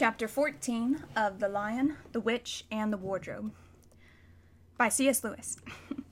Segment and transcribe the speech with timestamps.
[0.00, 3.52] Chapter 14 of The Lion, the Witch, and the Wardrobe
[4.78, 5.22] by C.S.
[5.22, 5.58] Lewis.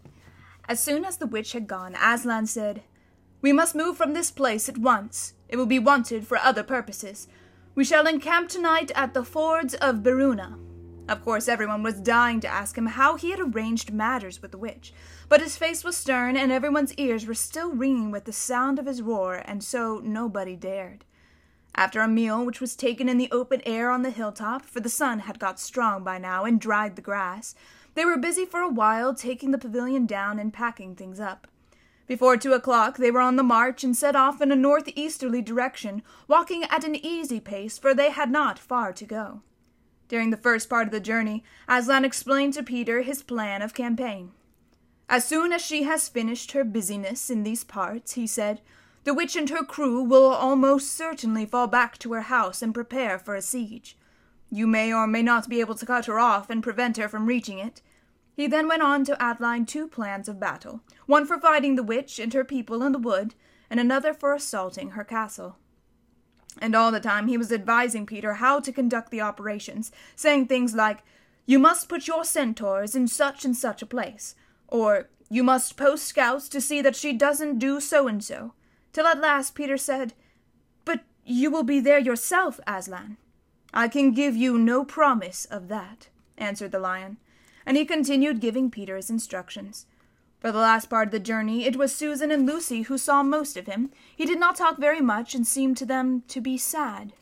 [0.69, 2.83] as soon as the witch had gone, Aslan said,
[3.41, 5.33] We must move from this place at once.
[5.49, 7.29] It will be wanted for other purposes.
[7.75, 10.59] We shall encamp tonight at the fords of Beruna.
[11.09, 14.59] Of course, everyone was dying to ask him how he had arranged matters with the
[14.59, 14.93] witch,
[15.31, 18.85] but his face was stern, and everyone's ears were still ringing with the sound of
[18.85, 21.07] his roar, and so nobody dared.
[21.75, 24.89] After a meal which was taken in the open air on the hilltop, for the
[24.89, 27.55] sun had got strong by now and dried the grass,
[27.95, 31.47] they were busy for a while taking the pavilion down and packing things up.
[32.07, 36.03] Before two o'clock they were on the march and set off in a northeasterly direction,
[36.27, 39.43] walking at an easy pace, for they had not far to go.
[40.09, 44.33] During the first part of the journey, Aslan explained to Peter his plan of campaign.
[45.07, 48.63] As soon as she has finished her business in these parts, he said,
[49.05, 53.19] the witch and her crew will almost certainly fall back to her house and prepare
[53.19, 53.97] for a siege.
[54.51, 57.27] You may or may not be able to cut her off and prevent her from
[57.27, 57.83] reaching it.
[58.35, 62.19] He then went on to outline two plans of battle one for fighting the witch
[62.19, 63.35] and her people in the wood,
[63.71, 65.57] and another for assaulting her castle.
[66.61, 70.75] And all the time he was advising Peter how to conduct the operations, saying things
[70.75, 71.03] like,
[71.47, 74.35] You must put your centaurs in such and such a place,
[74.67, 78.55] or You must post scouts to see that she doesn't do so and so
[78.99, 80.13] till at last Peter said,
[80.85, 83.17] But you will be there yourself, Aslan.
[83.73, 87.19] I can give you no promise of that, answered the lion,
[87.65, 89.87] and he continued giving Peter his instructions.
[90.41, 93.57] For the last part of the journey, it was Susan and Lucy who saw most
[93.57, 93.91] of him.
[94.17, 97.13] He did not talk very much and seemed to them to be sad.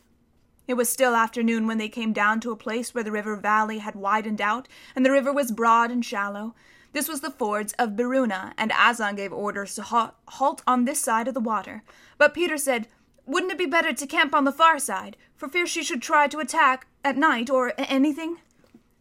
[0.67, 3.81] It was still afternoon when they came down to a place where the river valley
[3.81, 6.55] had widened out, and the river was broad and shallow,
[6.93, 11.29] this was the fords of Beruna, and Aslan gave orders to halt on this side
[11.29, 11.83] of the water.
[12.19, 12.89] But Peter said,
[13.27, 16.27] Wouldn't it be better to camp on the far side, for fear she should try
[16.29, 18.39] to attack at night or anything?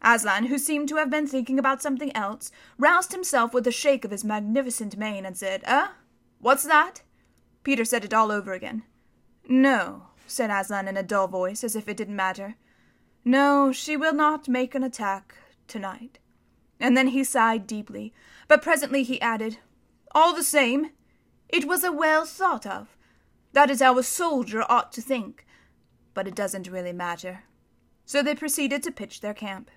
[0.01, 4.03] Aslan, who seemed to have been thinking about something else, roused himself with a shake
[4.03, 5.87] of his magnificent mane and said, Eh?
[6.39, 7.01] What's that?
[7.63, 8.83] Peter said it all over again.
[9.47, 12.55] No, said Aslan in a dull voice, as if it didn't matter.
[13.23, 15.35] No, she will not make an attack
[15.67, 16.19] tonight
[16.79, 18.13] and then he sighed deeply.
[18.47, 19.57] But presently he added,
[20.13, 20.91] All the same,
[21.49, 22.95] it was a well thought of.
[23.53, 25.45] That is how a soldier ought to think.
[26.13, 27.43] But it doesn't really matter.
[28.05, 29.71] So they proceeded to pitch their camp.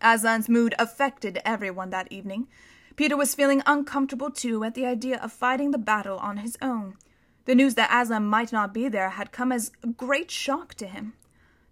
[0.00, 2.48] Aslan's mood affected everyone that evening.
[2.96, 6.96] Peter was feeling uncomfortable too at the idea of fighting the battle on his own.
[7.44, 10.86] The news that Aslan might not be there had come as a great shock to
[10.86, 11.14] him.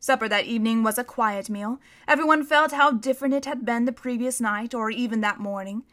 [0.03, 1.79] Supper that evening was a quiet meal.
[2.09, 5.85] Everyone felt how different it had been the previous night, or even that morning.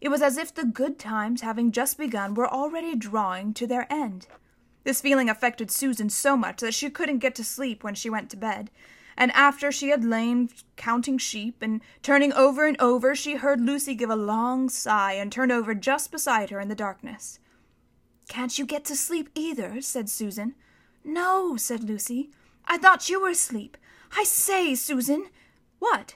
[0.00, 3.92] It was as if the good times, having just begun, were already drawing to their
[3.92, 4.28] end.
[4.84, 8.30] This feeling affected Susan so much that she couldn't get to sleep when she went
[8.30, 8.70] to bed,
[9.16, 13.96] and after she had lain counting sheep and turning over and over, she heard Lucy
[13.96, 17.40] give a long sigh and turn over just beside her in the darkness.
[18.28, 19.80] Can't you get to sleep either?
[19.80, 20.54] said Susan.
[21.02, 22.30] No, said Lucy.
[22.66, 23.76] I thought you were asleep.
[24.16, 25.28] I say, Susan.
[25.78, 26.14] What?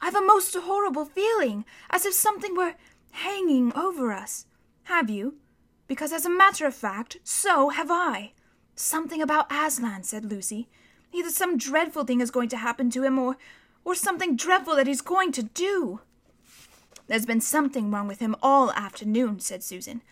[0.00, 2.74] I've a most horrible feeling, as if something were
[3.10, 4.46] hanging over us.
[4.84, 5.36] Have you?
[5.86, 8.32] Because, as a matter of fact, so have I.
[8.74, 10.68] Something about Aslan, said Lucy.
[11.12, 13.36] Either some dreadful thing is going to happen to him, or,
[13.84, 16.00] or something dreadful that he's going to do.
[17.08, 20.02] There's been something wrong with him all afternoon, said Susan.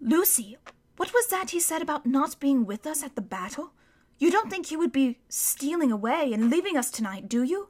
[0.00, 0.56] Lucy,
[0.96, 3.72] what was that he said about not being with us at the battle?
[4.18, 7.68] You don't think he would be stealing away and leaving us tonight, do you?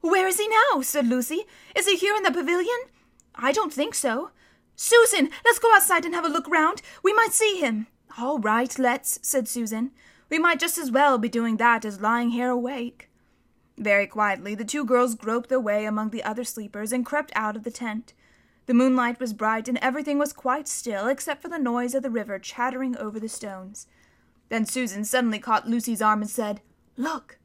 [0.00, 0.82] Where is he now?
[0.82, 1.44] said Lucy.
[1.74, 2.78] Is he here in the pavilion?
[3.34, 4.30] I don't think so.
[4.76, 6.82] Susan, let's go outside and have a look round.
[7.02, 7.86] We might see him.
[8.18, 9.90] All right, let's, said Susan.
[10.30, 13.08] We might just as well be doing that as lying here awake.
[13.78, 17.56] Very quietly, the two girls groped their way among the other sleepers and crept out
[17.56, 18.12] of the tent.
[18.66, 22.10] The moonlight was bright and everything was quite still except for the noise of the
[22.10, 23.86] river chattering over the stones.
[24.48, 26.60] Then Susan suddenly caught Lucy's arm and said,
[26.96, 27.38] Look!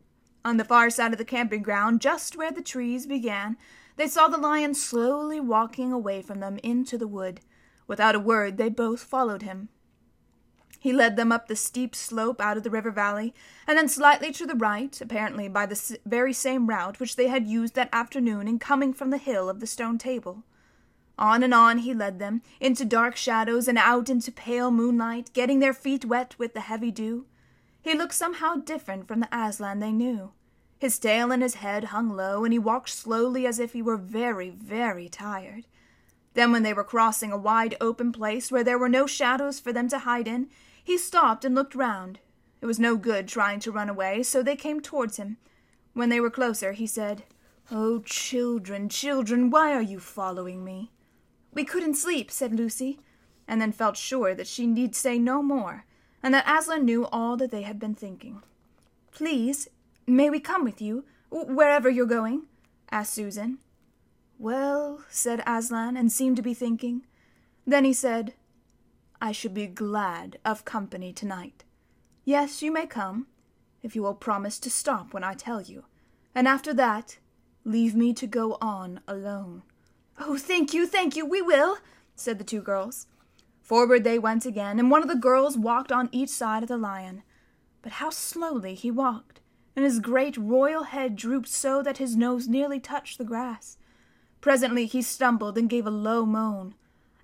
[0.45, 3.57] On the far side of the camping ground, just where the trees began,
[3.95, 7.41] they saw the lion slowly walking away from them into the wood.
[7.87, 9.69] Without a word, they both followed him.
[10.79, 13.33] He led them up the steep slope out of the river valley,
[13.65, 17.47] and then slightly to the right, apparently by the very same route which they had
[17.47, 20.43] used that afternoon in coming from the hill of the stone table.
[21.17, 25.59] On and on he led them, into dark shadows and out into pale moonlight, getting
[25.59, 27.25] their feet wet with the heavy dew.
[27.81, 30.31] He looked somehow different from the Aslan they knew.
[30.79, 33.95] His tail and his head hung low, and he walked slowly as if he were
[33.95, 35.65] very, very tired.
[36.33, 39.71] Then, when they were crossing a wide open place where there were no shadows for
[39.71, 40.49] them to hide in,
[40.83, 42.19] he stopped and looked round.
[42.59, 45.37] It was no good trying to run away, so they came towards him.
[45.93, 47.23] When they were closer, he said,
[47.71, 50.91] Oh, children, children, why are you following me?
[51.53, 52.99] We couldn't sleep, said Lucy,
[53.47, 55.85] and then felt sure that she need say no more,
[56.21, 58.41] and that Aslan knew all that they had been thinking.
[59.11, 59.69] Please,
[60.07, 62.43] may we come with you, wherever you're going?
[62.91, 63.59] asked Susan.
[64.39, 67.05] Well, said Aslan, and seemed to be thinking.
[67.65, 68.33] Then he said,
[69.21, 71.63] I should be glad of company tonight.
[72.25, 73.27] Yes, you may come,
[73.81, 75.85] if you will promise to stop when I tell you,
[76.33, 77.17] and after that,
[77.63, 79.63] leave me to go on alone.
[80.19, 81.77] Oh, thank you, thank you, we will,
[82.15, 83.07] said the two girls.
[83.61, 86.77] Forward they went again, and one of the girls walked on each side of the
[86.77, 87.23] lion.
[87.81, 89.39] But how slowly he walked,
[89.75, 93.77] and his great royal head drooped so that his nose nearly touched the grass.
[94.41, 96.75] Presently he stumbled and gave a low moan.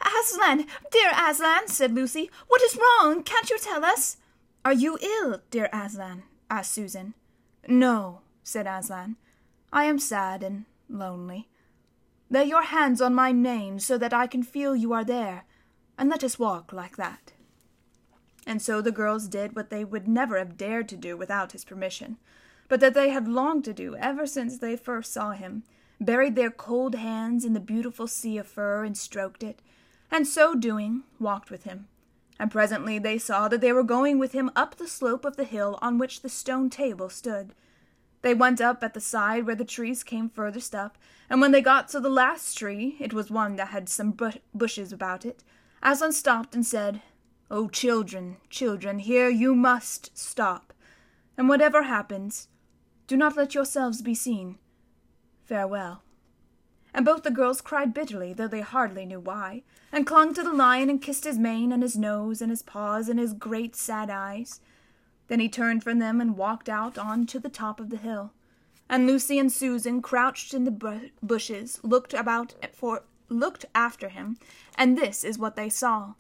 [0.02, 3.24] Aslan, dear Aslan, said Lucy, what is wrong?
[3.24, 4.18] Can't you tell us?
[4.64, 6.24] Are you ill, dear Aslan?
[6.50, 7.14] asked Susan.
[7.68, 9.18] No, said Aslan.
[9.74, 11.49] I am sad and lonely.
[12.30, 15.46] Lay your hands on my mane so that I can feel you are there,
[15.98, 17.34] and let us walk like that.
[18.46, 21.66] And so the girls did what they would never have dared to do without his
[21.66, 22.18] permission,
[22.68, 25.64] but that they had longed to do ever since they first saw him,
[26.00, 29.60] buried their cold hands in the beautiful sea of fur and stroked it,
[30.12, 31.88] and so doing walked with him.
[32.40, 35.44] And presently they saw that they were going with him up the slope of the
[35.44, 37.54] hill on which the stone table stood.
[38.22, 40.98] They went up at the side where the trees came furthest up,
[41.30, 44.18] and when they got to the last tree, it was one that had some
[44.54, 45.44] bushes about it,
[45.82, 47.02] Aslan stopped and said,
[47.50, 50.74] O oh, children, children, here you must stop,
[51.38, 52.48] and whatever happens,
[53.08, 54.58] do not let yourselves be seen.
[55.46, 56.04] Farewell
[56.94, 60.54] and both the girls cried bitterly, though they hardly knew why, and clung to the
[60.54, 64.10] lion and kissed his mane and his nose and his paws and his great sad
[64.10, 64.60] eyes.
[65.30, 68.34] Then he turned from them and walked out on to the top of the hill.
[68.90, 74.38] And Lucy and Susan, crouched in the bushes, looked about for looked after him,
[74.76, 76.16] and this is what they saw.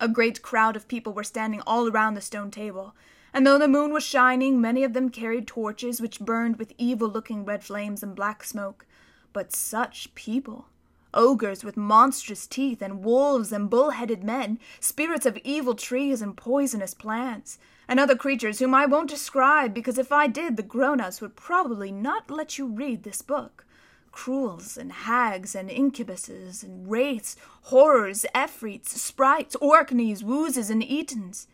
[0.00, 2.94] A great crowd of people were standing all around the stone table,
[3.34, 7.08] and though the moon was shining, many of them carried torches which burned with evil
[7.08, 8.86] looking red flames and black smoke.
[9.34, 10.68] But such people!
[11.16, 16.36] Ogres with monstrous teeth, and wolves and bull headed men, spirits of evil trees and
[16.36, 17.58] poisonous plants,
[17.88, 21.34] and other creatures whom I won't describe because if I did the grown ups would
[21.34, 23.64] probably not let you read this book.
[24.12, 31.46] Cruels and hags and incubuses and wraiths, horrors, efreets, sprites, orknies, wooses, and ettins.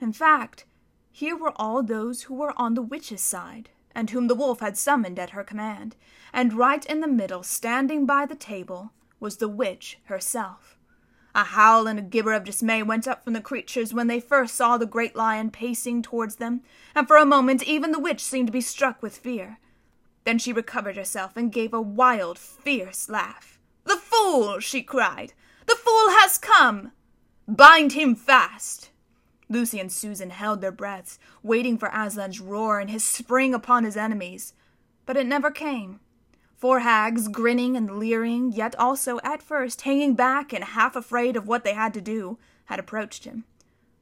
[0.00, 0.64] In fact,
[1.10, 4.76] here were all those who were on the witch's side, and whom the wolf had
[4.76, 5.94] summoned at her command,
[6.32, 8.90] and right in the middle, standing by the table,
[9.24, 10.76] was the witch herself.
[11.34, 14.54] A howl and a gibber of dismay went up from the creatures when they first
[14.54, 16.60] saw the great lion pacing towards them,
[16.94, 19.58] and for a moment even the witch seemed to be struck with fear.
[20.24, 23.58] Then she recovered herself and gave a wild, fierce laugh.
[23.84, 24.60] The fool!
[24.60, 25.32] she cried.
[25.66, 26.92] The fool has come!
[27.48, 28.90] Bind him fast!
[29.48, 33.96] Lucy and Susan held their breaths, waiting for Aslan's roar and his spring upon his
[33.96, 34.52] enemies.
[35.06, 36.00] But it never came.
[36.64, 41.46] Four hags, grinning and leering, yet also at first hanging back and half afraid of
[41.46, 43.44] what they had to do, had approached him.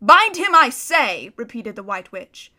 [0.01, 1.33] Bind him, I say!
[1.37, 2.53] repeated the White Witch.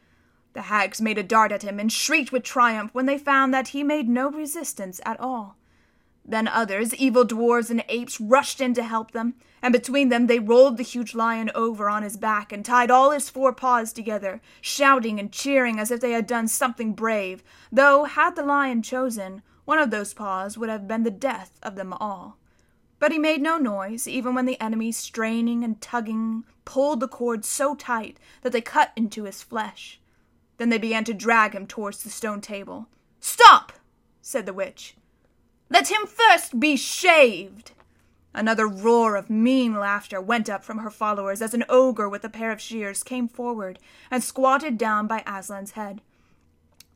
[0.52, 3.70] The hags made a dart at him and shrieked with triumph when they found that
[3.70, 5.56] he made no resistance at all.
[6.26, 10.38] Then others, evil dwarfs and apes, rushed in to help them, and between them they
[10.38, 14.42] rolled the huge lion over on his back and tied all his four paws together,
[14.60, 17.42] shouting and cheering as if they had done something brave,
[17.72, 21.76] though, had the lion chosen, one of those paws would have been the death of
[21.76, 22.38] them all.
[23.00, 27.44] But he made no noise, even when the enemy, straining and tugging, pulled the cord
[27.44, 30.00] so tight that they cut into his flesh.
[30.58, 32.88] Then they began to drag him towards the stone table.
[33.20, 33.74] Stop!
[34.22, 34.96] said the witch.
[35.70, 37.72] Let him first be shaved!
[38.34, 42.30] Another roar of mean laughter went up from her followers as an ogre with a
[42.30, 43.80] pair of shears came forward
[44.10, 46.02] and squatted down by Aslan's head.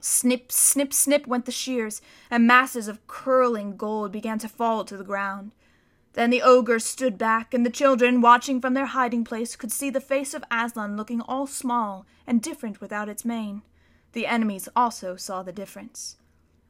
[0.09, 4.95] Snip, snip, snip went the shears, and masses of curling gold began to fall to
[4.95, 5.51] the ground.
[6.13, 9.89] Then the ogre stood back, and the children, watching from their hiding place, could see
[9.89, 13.63] the face of Aslan looking all small and different without its mane.
[14.13, 16.15] The enemies also saw the difference.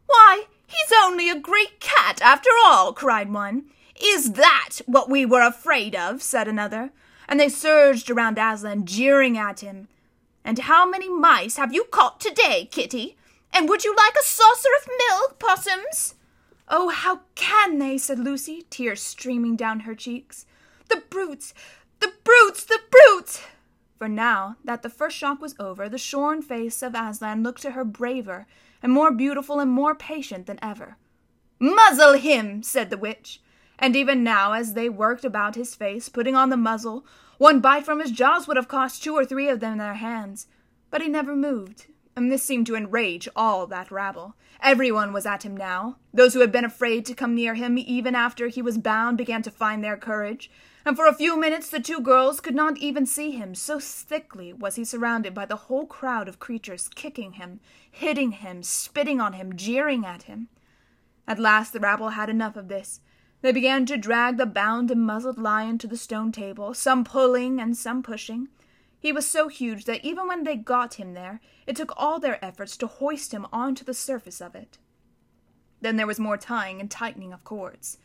[0.07, 3.65] Why, he's only a great cat after all, cried one.
[4.01, 6.23] Is that what we were afraid of?
[6.23, 6.89] said another.
[7.29, 9.89] And they surged around Aslan, jeering at him.
[10.43, 13.15] And how many mice have you caught today, Kitty?
[13.53, 16.15] And would you like a saucer of milk, Pussums?
[16.69, 17.97] Oh, how can they?
[17.97, 20.45] said Lucy, tears streaming down her cheeks.
[20.89, 21.53] The brutes!
[21.99, 22.65] The brutes!
[22.65, 23.41] The brutes!
[23.97, 27.71] For now that the first shock was over, the shorn face of Aslan looked to
[27.71, 28.45] her braver
[28.83, 30.97] and more beautiful and more patient than ever.
[31.59, 33.41] Muzzle him, said the witch.
[33.79, 37.05] And even now, as they worked about his face, putting on the muzzle,
[37.37, 40.47] one bite from his jaws would have cost two or three of them their hands.
[40.89, 44.35] But he never moved, and this seemed to enrage all that rabble.
[44.59, 45.97] Everyone was at him now.
[46.11, 49.43] Those who had been afraid to come near him even after he was bound began
[49.43, 50.49] to find their courage,
[50.83, 54.51] and for a few minutes the two girls could not even see him, so thickly
[54.51, 57.59] was he surrounded by the whole crowd of creatures kicking him,
[57.89, 60.47] hitting him, spitting on him, jeering at him.
[61.27, 62.99] At last the rabble had enough of this.
[63.41, 67.61] They began to drag the bound and muzzled lion to the stone table, some pulling
[67.61, 68.47] and some pushing.
[68.99, 72.43] He was so huge that even when they got him there, it took all their
[72.43, 74.77] efforts to hoist him onto the surface of it.
[75.81, 77.99] Then there was more tying and tightening of cords.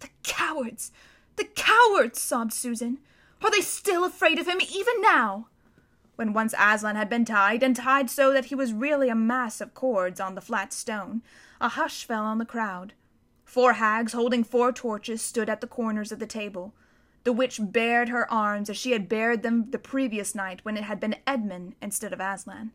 [0.00, 0.92] The cowards!
[1.36, 2.20] The cowards!
[2.20, 2.98] sobbed Susan.
[3.42, 5.48] Are they still afraid of him even now?
[6.16, 9.60] When once Aslan had been tied, and tied so that he was really a mass
[9.60, 11.22] of cords on the flat stone,
[11.60, 12.94] a hush fell on the crowd.
[13.44, 16.74] Four hags holding four torches stood at the corners of the table.
[17.24, 20.84] The witch bared her arms as she had bared them the previous night when it
[20.84, 22.72] had been Edmund instead of Aslan.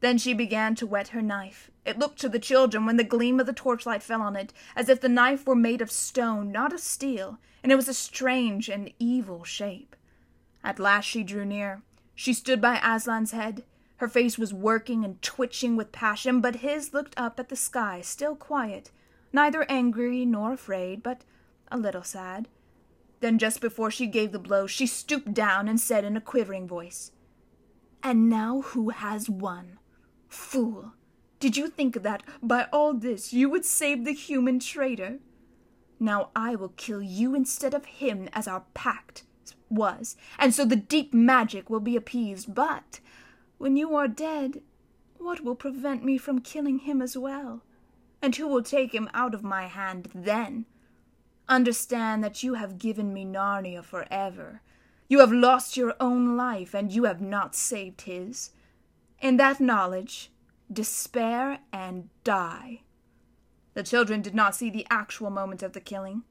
[0.00, 1.70] Then she began to whet her knife.
[1.84, 4.88] It looked to the children, when the gleam of the torchlight fell on it, as
[4.88, 8.68] if the knife were made of stone, not of steel, and it was a strange
[8.68, 9.96] and evil shape.
[10.62, 11.82] At last she drew near.
[12.14, 13.64] She stood by Aslan's head.
[13.96, 18.00] Her face was working and twitching with passion, but his looked up at the sky,
[18.00, 18.90] still quiet,
[19.32, 21.22] neither angry nor afraid, but
[21.70, 22.48] a little sad.
[23.20, 26.68] Then, just before she gave the blow, she stooped down and said in a quivering
[26.68, 27.10] voice,
[28.02, 29.78] And now who has won?
[30.28, 30.92] Fool!
[31.40, 35.18] Did you think that by all this you would save the human traitor?
[36.00, 39.24] Now I will kill you instead of him as our pact
[39.68, 42.54] was, and so the deep magic will be appeased.
[42.54, 43.00] But
[43.58, 44.62] when you are dead,
[45.18, 47.62] what will prevent me from killing him as well?
[48.22, 50.66] And who will take him out of my hand then?
[51.48, 54.60] Understand that you have given me Narnia forever.
[55.08, 58.50] You have lost your own life, and you have not saved his.
[59.20, 60.30] In that knowledge,
[60.70, 62.82] despair and die.
[63.72, 66.24] The children did not see the actual moment of the killing.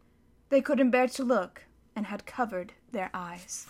[0.50, 1.64] They couldn't bear to look,
[1.96, 3.68] and had covered their eyes.